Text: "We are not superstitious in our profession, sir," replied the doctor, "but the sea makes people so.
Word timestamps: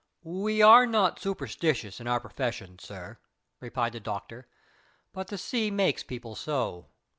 "We 0.23 0.63
are 0.63 0.87
not 0.87 1.19
superstitious 1.19 1.99
in 1.99 2.07
our 2.07 2.19
profession, 2.19 2.79
sir," 2.79 3.19
replied 3.59 3.93
the 3.93 3.99
doctor, 3.99 4.47
"but 5.13 5.27
the 5.27 5.37
sea 5.37 5.69
makes 5.69 6.01
people 6.03 6.33
so. 6.33 6.87